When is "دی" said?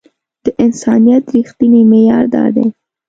2.55-2.67